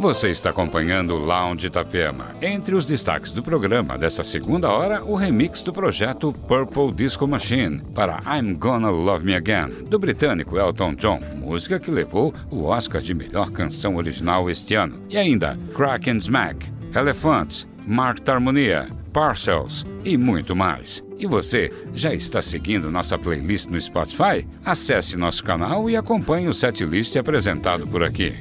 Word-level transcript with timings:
Você 0.00 0.30
está 0.30 0.48
acompanhando 0.48 1.14
o 1.14 1.18
Lounge 1.18 1.66
Itapema. 1.66 2.28
Entre 2.40 2.74
os 2.74 2.86
destaques 2.86 3.32
do 3.32 3.42
programa 3.42 3.98
dessa 3.98 4.24
segunda 4.24 4.70
hora, 4.70 5.04
o 5.04 5.14
remix 5.14 5.62
do 5.62 5.74
projeto 5.74 6.32
Purple 6.32 6.90
Disco 6.90 7.28
Machine 7.28 7.82
para 7.94 8.18
I'm 8.24 8.54
Gonna 8.54 8.88
Love 8.88 9.26
Me 9.26 9.34
Again, 9.34 9.68
do 9.90 9.98
britânico 9.98 10.58
Elton 10.58 10.94
John, 10.94 11.20
música 11.36 11.78
que 11.78 11.90
levou 11.90 12.32
o 12.50 12.64
Oscar 12.64 13.02
de 13.02 13.12
melhor 13.12 13.50
canção 13.50 13.96
original 13.96 14.48
este 14.48 14.74
ano. 14.74 14.98
E 15.10 15.18
ainda 15.18 15.58
Crack 15.74 16.08
and 16.08 16.16
Smack, 16.16 16.66
Elephants, 16.94 17.68
Mark 17.86 18.26
Harmonia, 18.26 18.88
Parcels 19.12 19.84
e 20.02 20.16
muito 20.16 20.56
mais. 20.56 21.04
E 21.18 21.26
você 21.26 21.70
já 21.92 22.14
está 22.14 22.40
seguindo 22.40 22.90
nossa 22.90 23.18
playlist 23.18 23.68
no 23.68 23.78
Spotify? 23.78 24.48
Acesse 24.64 25.18
nosso 25.18 25.44
canal 25.44 25.90
e 25.90 25.96
acompanhe 25.96 26.48
o 26.48 26.54
setlist 26.54 27.14
apresentado 27.16 27.86
por 27.86 28.02
aqui. 28.02 28.34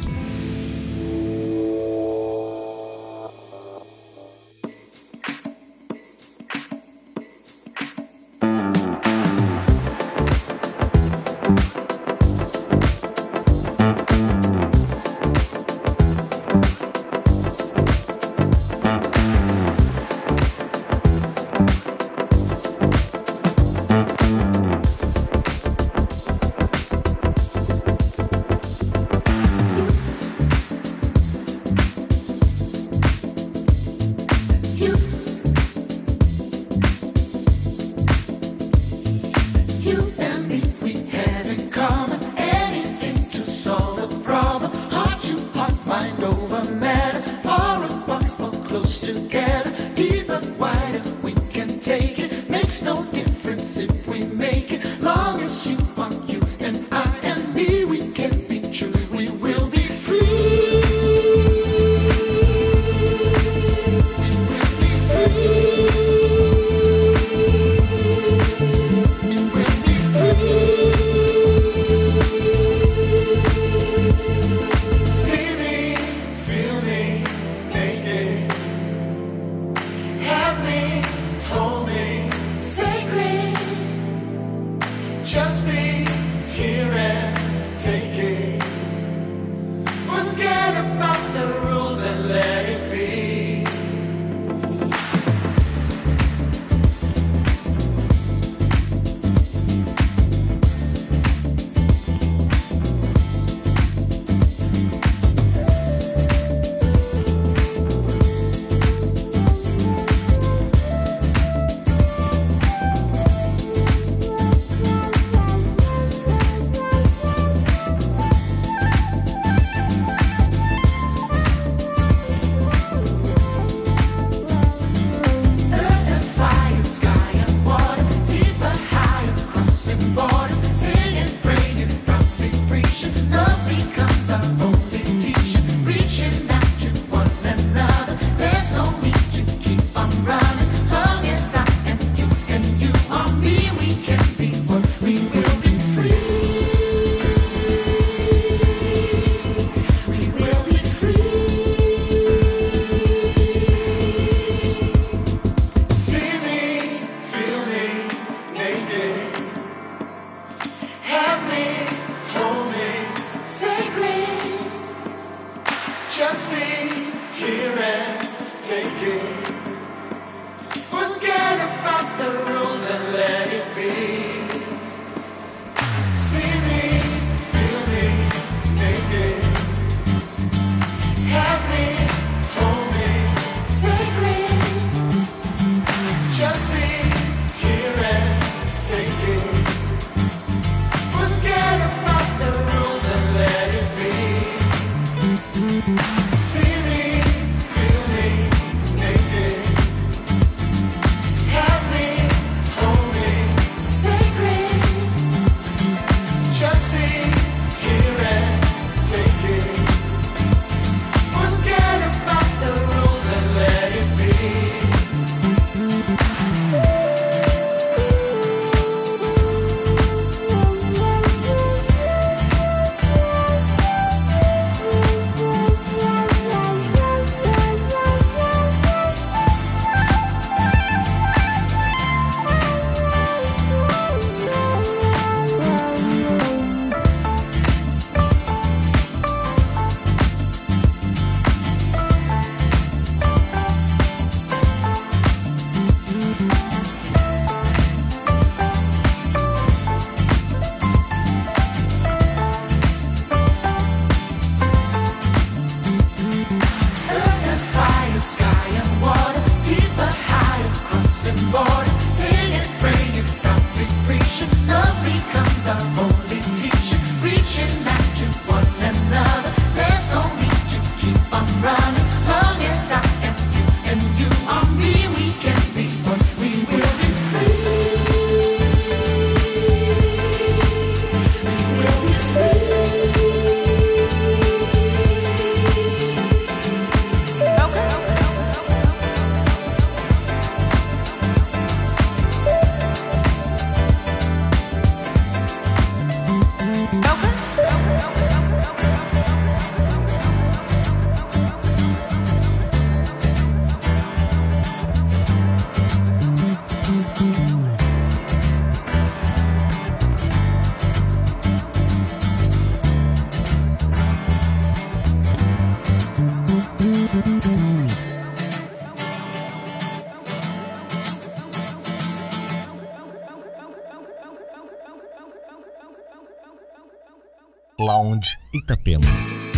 Lounge 328.19 328.37
Itapema. 328.51 329.48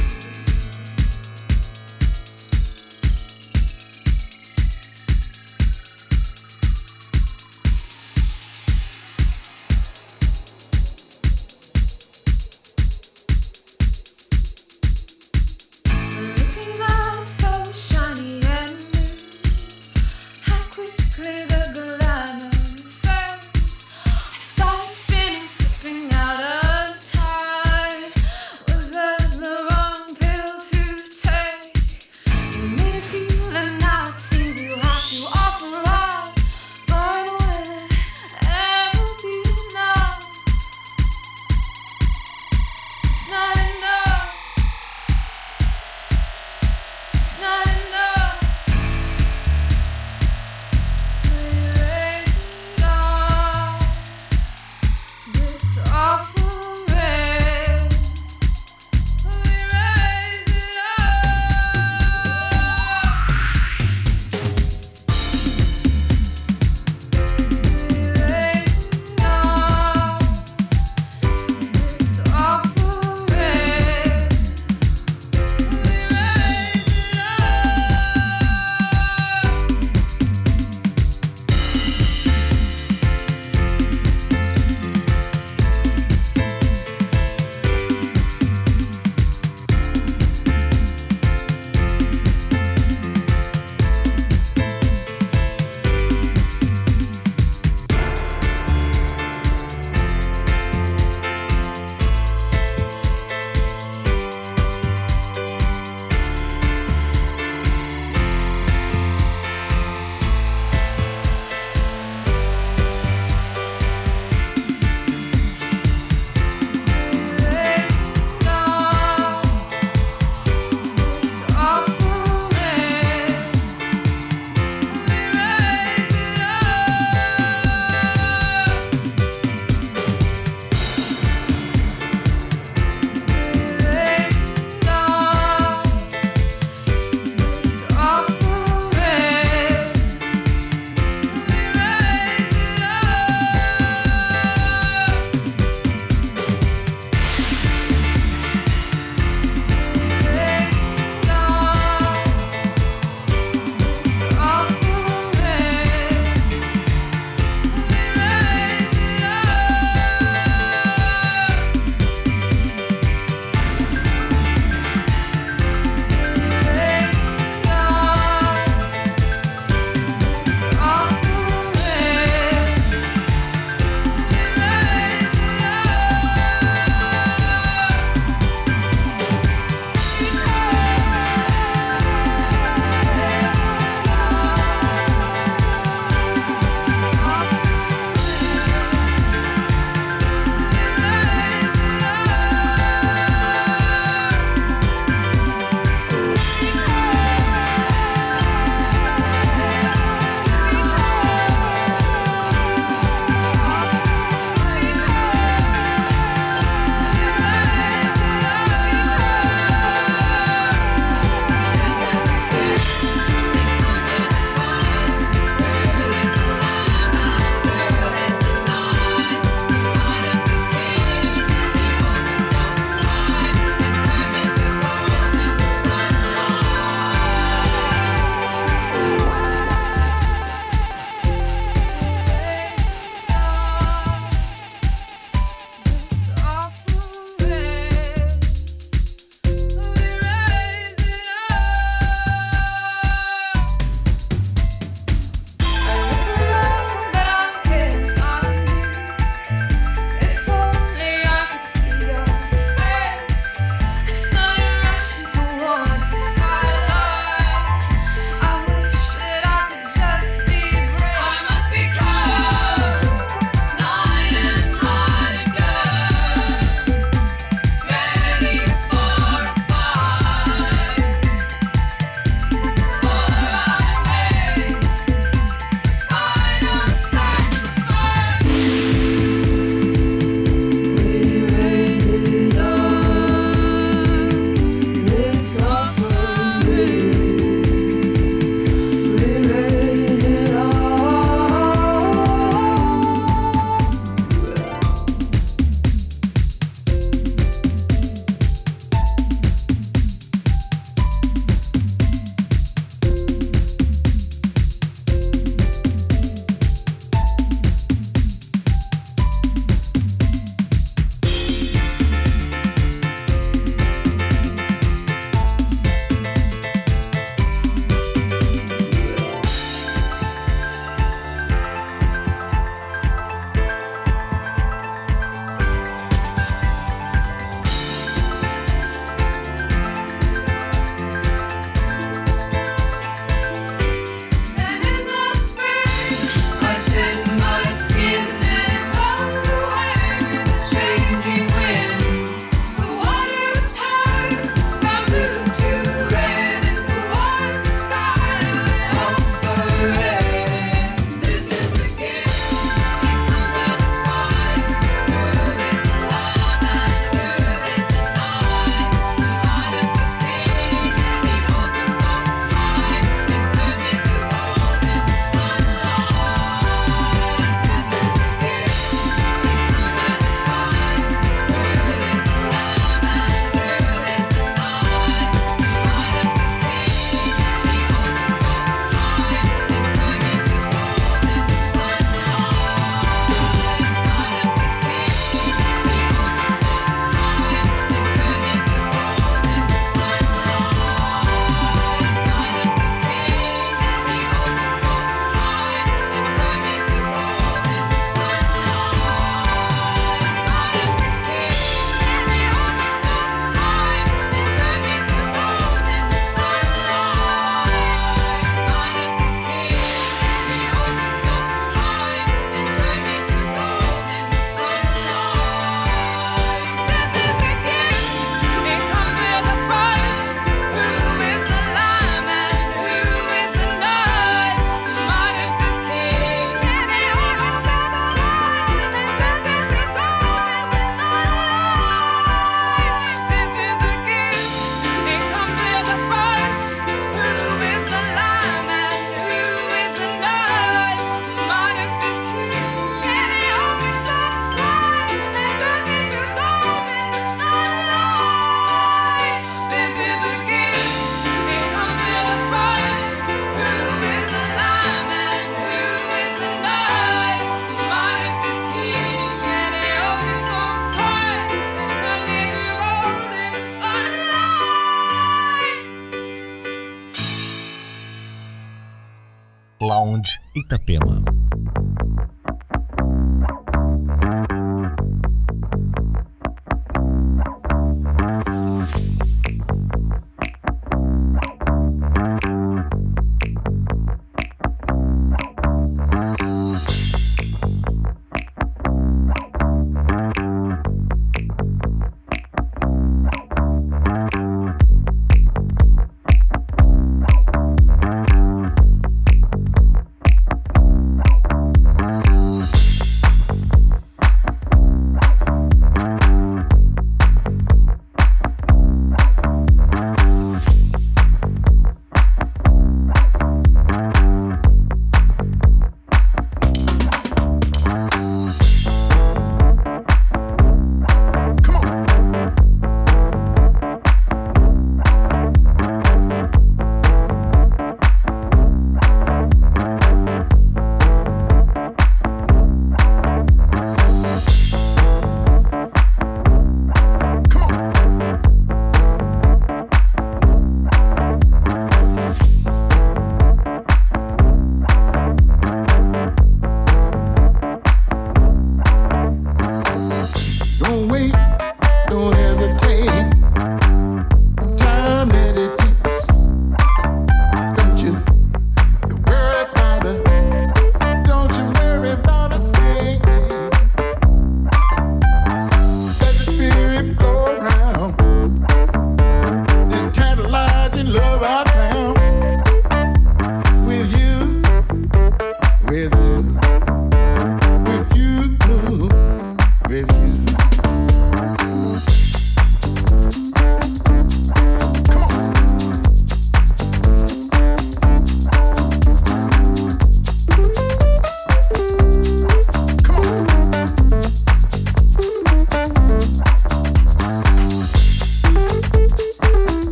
Itapema. 470.54 471.24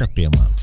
Itapema. 0.00 0.59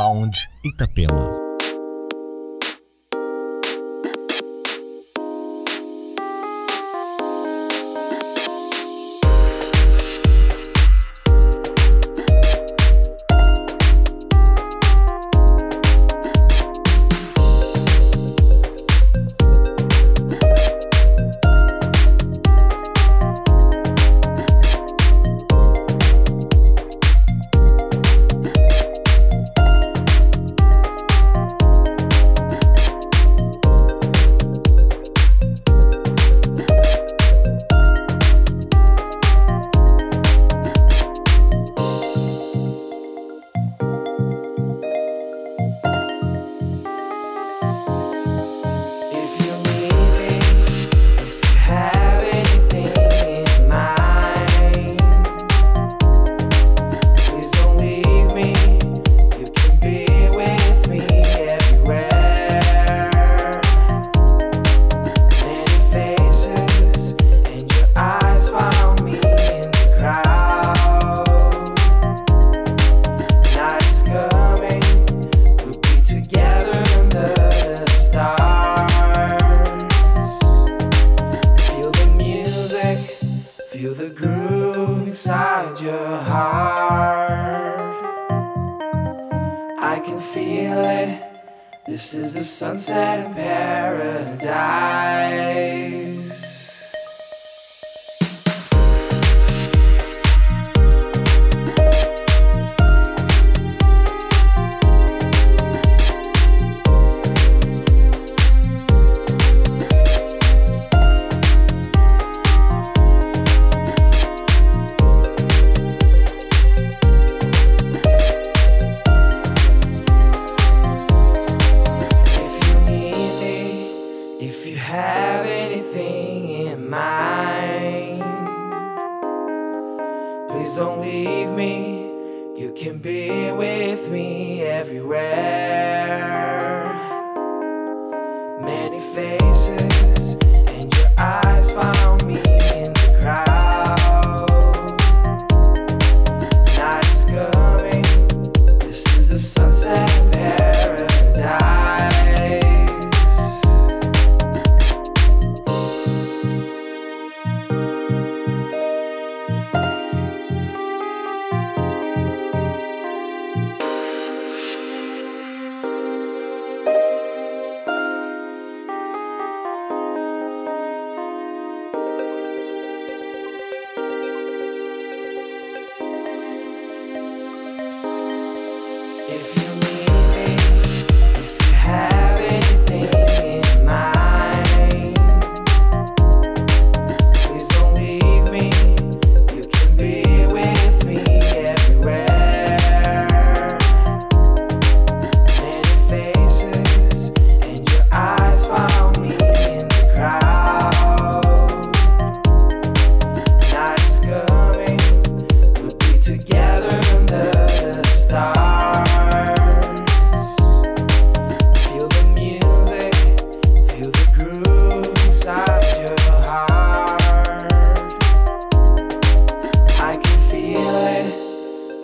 Lounge 0.00 0.48
Itapema. 0.62 1.49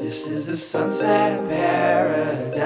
This 0.07 0.29
is 0.29 0.47
the 0.47 0.57
sunset 0.57 1.49
paradise. 1.49 2.57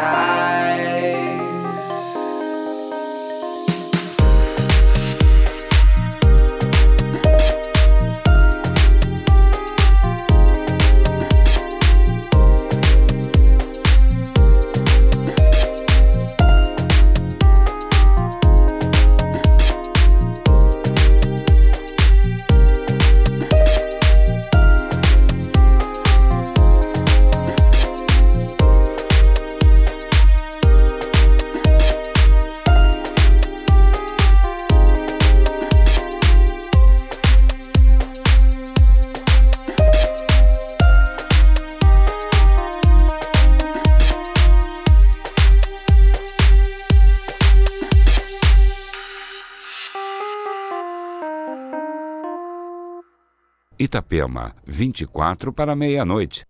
Itapema, 53.91 54.55
24 54.69 55.53
para 55.53 55.75
meia-noite. 55.75 56.50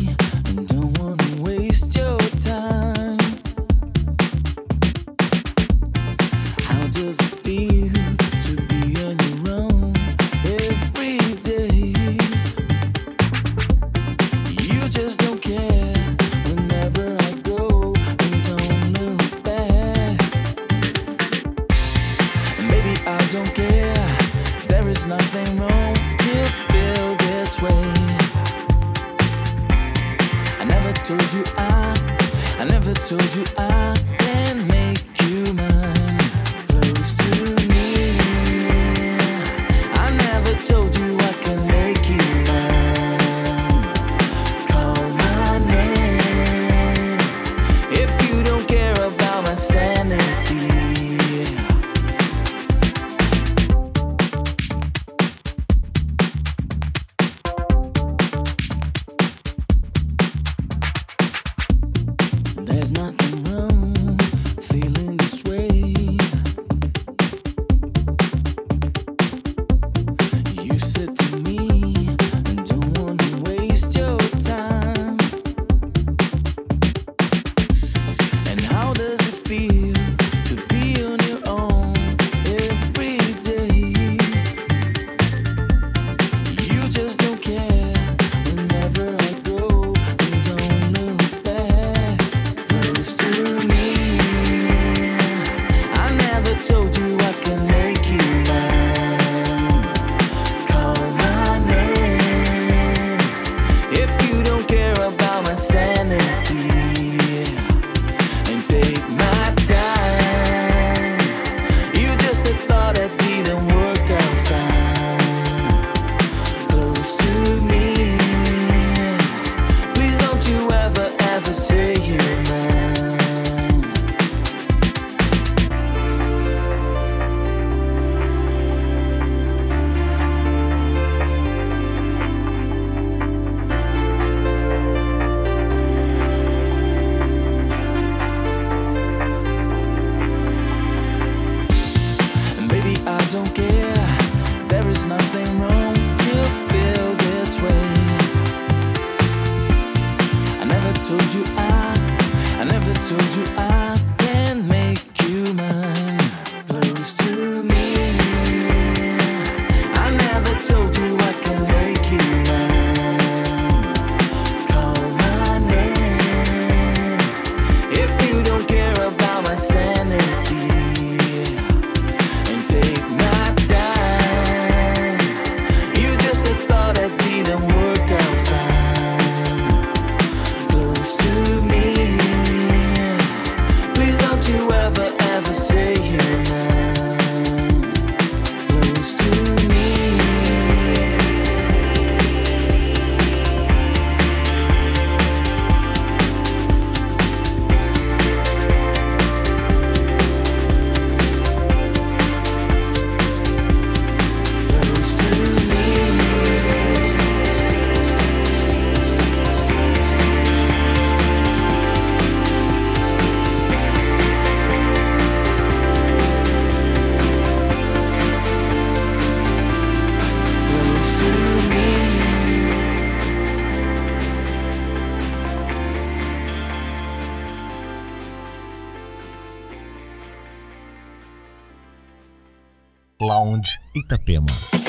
Itapema. 234.11 234.80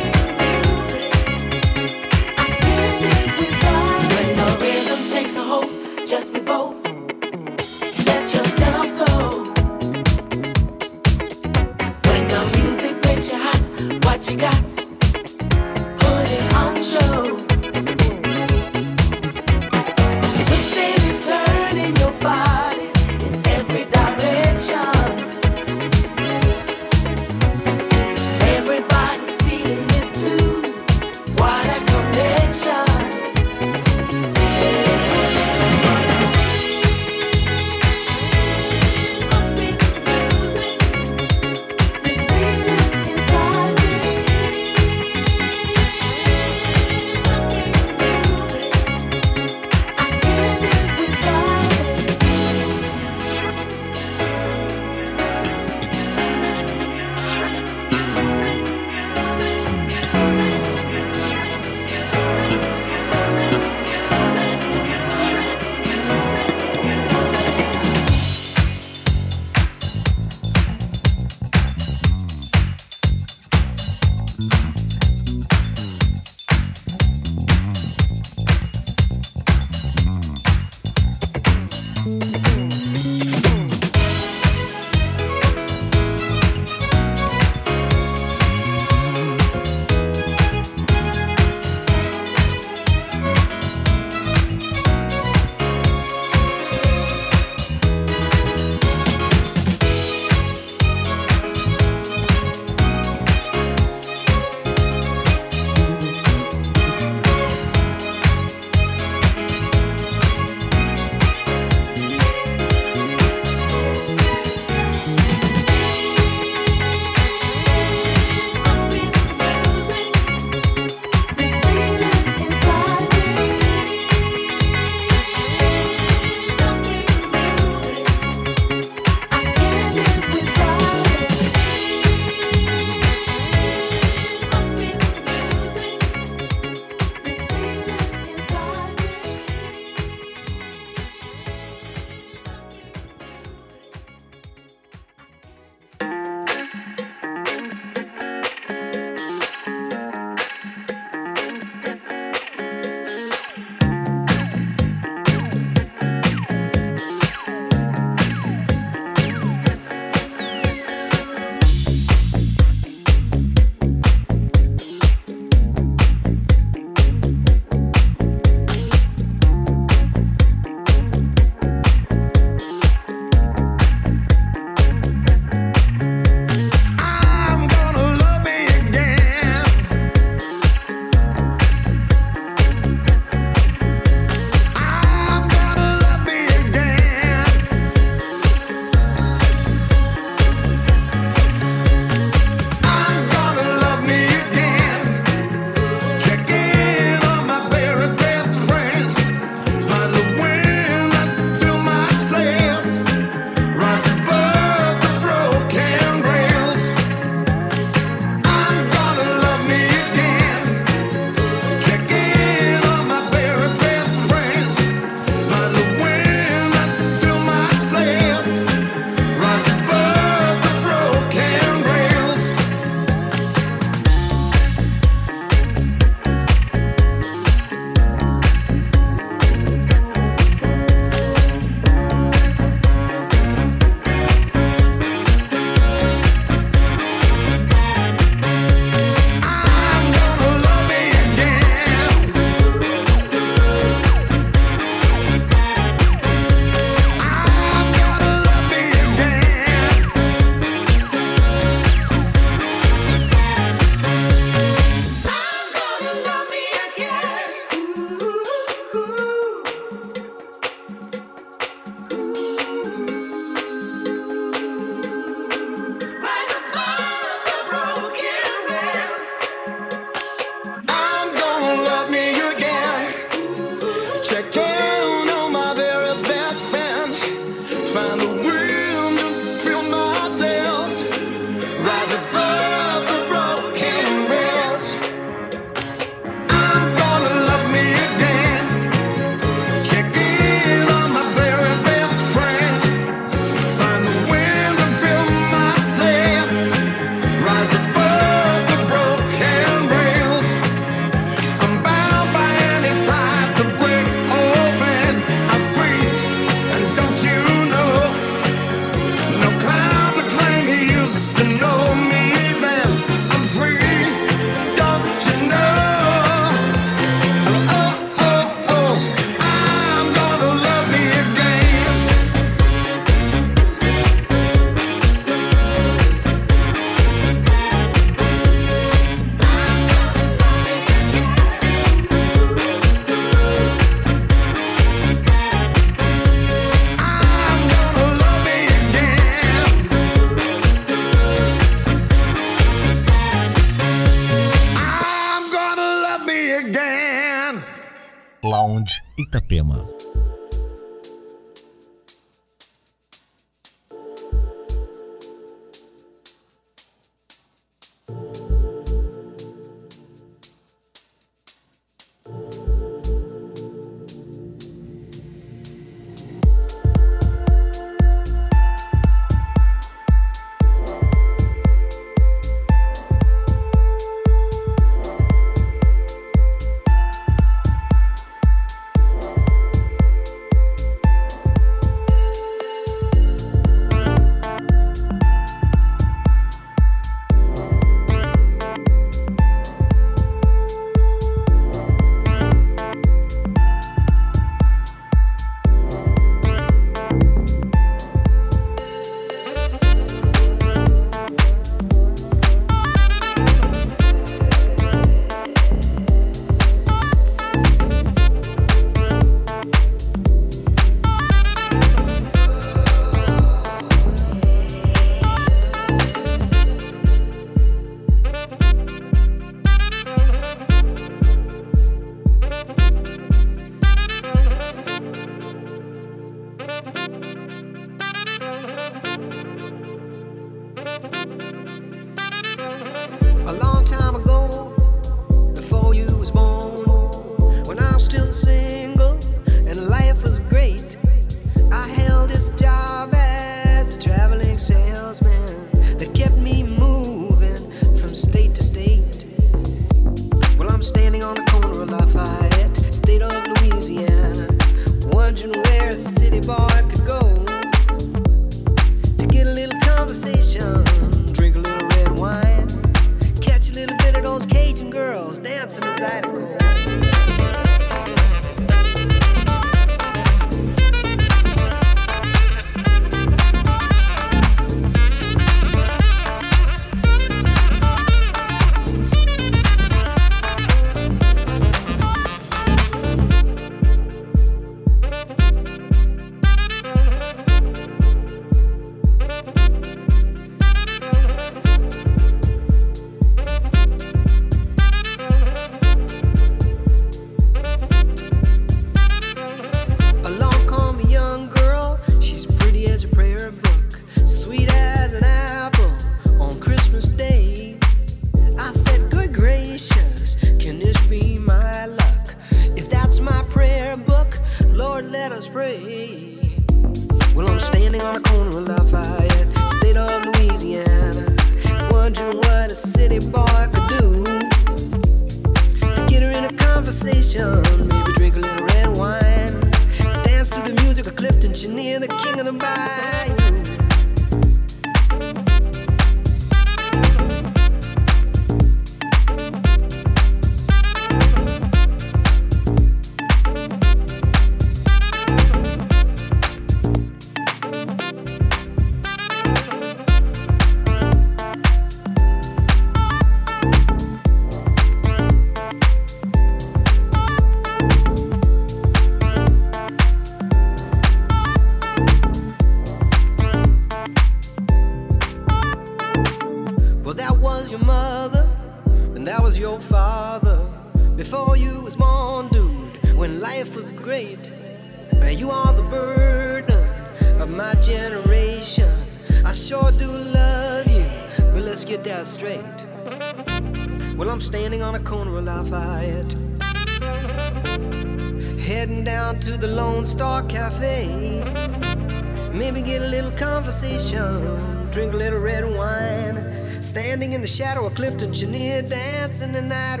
Shadow 597.54 597.86
of 597.86 597.94
Clifton 597.94 598.32
Chenier 598.32 598.82
dancing 598.82 599.52
the 599.52 599.62
night 599.62 600.00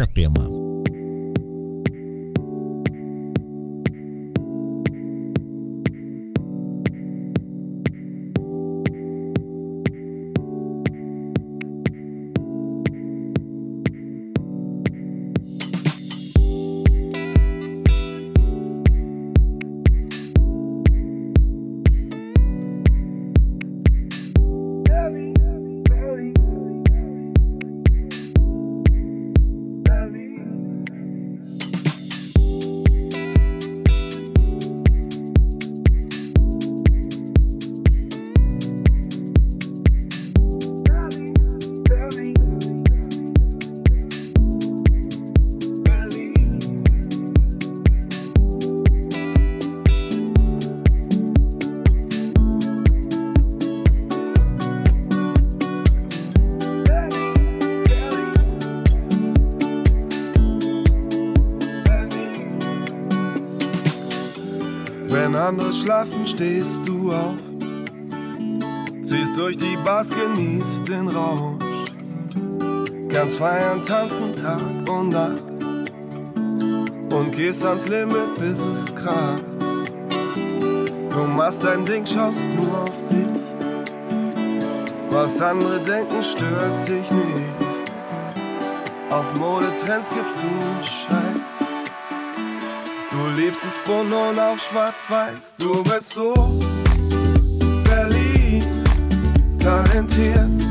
Itapema. 0.00 0.39
Stehst 66.40 66.88
du 66.88 67.12
auf, 67.12 67.36
ziehst 69.02 69.36
durch 69.36 69.58
die 69.58 69.76
Bars, 69.84 70.08
genießt 70.08 70.88
den 70.88 71.08
Rausch, 71.08 71.92
kannst 73.10 73.36
feiern, 73.36 73.82
tanzen 73.84 74.34
Tag 74.36 74.62
und 74.88 75.10
Nacht 75.10 75.42
und 77.12 77.32
gehst 77.32 77.62
ans 77.66 77.86
Limit, 77.88 78.36
bis 78.38 78.58
es 78.58 78.86
kracht. 78.94 79.44
Du 81.10 81.24
machst 81.36 81.62
dein 81.62 81.84
Ding, 81.84 82.06
schaust 82.06 82.48
nur 82.56 82.84
auf 82.84 83.08
dich, 83.10 83.26
was 85.10 85.42
andere 85.42 85.78
denken, 85.80 86.22
stört 86.22 86.88
dich 86.88 87.10
nicht. 87.10 87.54
Auf 89.10 89.34
Modetrends 89.34 90.08
gibst 90.08 90.42
du 90.42 90.48
Scheiß. 90.82 91.19
Du 93.40 93.46
liebst 93.46 93.64
es 93.64 93.78
bunt 93.86 94.12
und 94.12 94.38
auch 94.38 94.58
schwarz-weiß. 94.58 95.54
Du 95.56 95.82
bist 95.82 96.12
so 96.12 96.34
Berlin, 97.84 98.62
talentiert. 99.58 100.69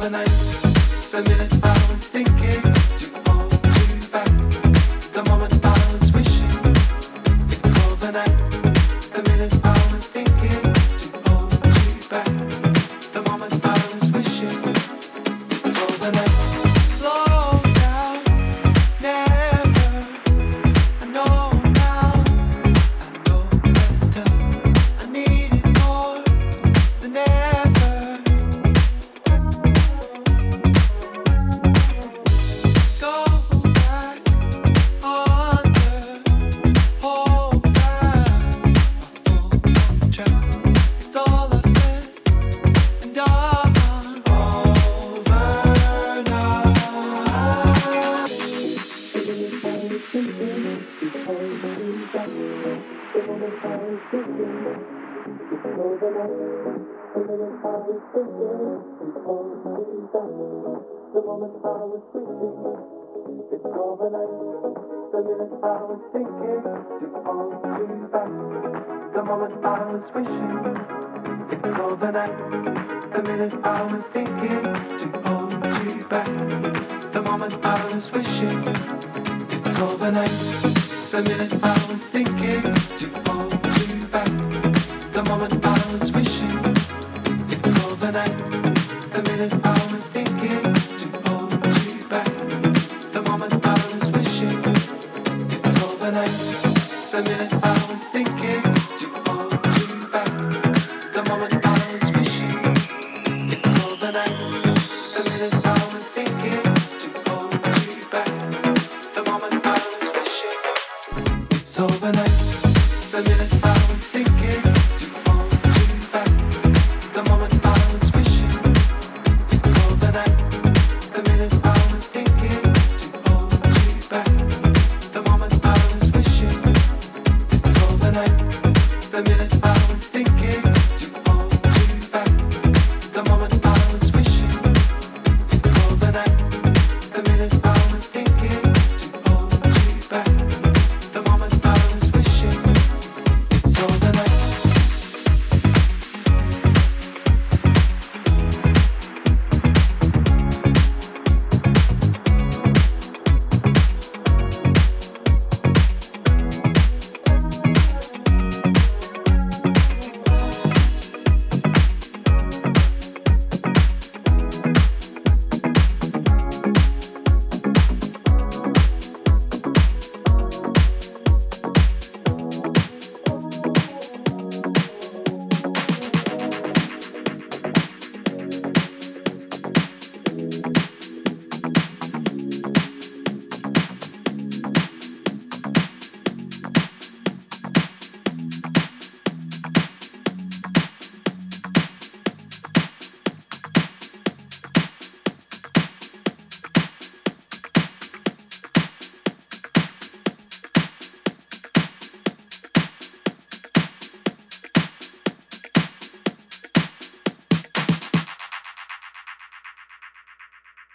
overnight. 0.00 0.39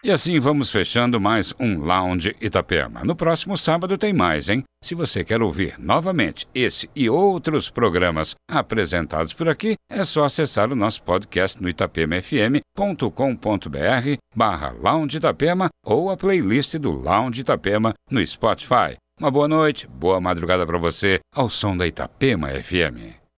E 0.06 0.12
assim 0.12 0.40
vamos 0.40 0.70
fechando 0.70 1.20
mais 1.20 1.52
um 1.60 1.80
Lounge 1.80 2.36
Itapema. 2.40 3.04
No 3.04 3.16
próximo 3.16 3.58
sábado 3.58 3.98
tem 3.98 4.14
mais, 4.14 4.50
hein? 4.50 4.62
Se 4.84 4.94
você 4.94 5.24
quer 5.24 5.42
ouvir 5.42 5.80
novamente 5.80 6.48
esse 6.54 6.88
e 6.96 7.10
outros 7.10 7.72
programas 7.72 8.36
apresentados 8.48 9.34
por 9.34 9.50
aqui, 9.50 9.74
é 9.90 10.04
só 10.04 10.26
acessar 10.26 10.72
o 10.72 10.76
nosso 10.76 11.02
podcast 11.02 11.60
no 11.60 11.68
itapemafm.com.br 11.68 12.60
barra 14.36 14.76
Lounge 14.80 15.18
Itapema 15.18 15.70
ou 15.84 16.12
a 16.12 16.16
playlist 16.16 16.76
do 16.76 16.92
Lounge 16.92 17.42
Itapema 17.42 17.92
no 18.12 18.24
Spotify. 18.28 18.98
Uma 19.20 19.32
boa 19.32 19.48
noite, 19.48 19.88
boa 19.88 20.22
madrugada 20.22 20.68
para 20.68 20.78
você, 20.78 21.18
ao 21.34 21.50
som 21.50 21.76
da 21.76 21.88
Itapema 21.88 22.50
FM. 22.50 23.25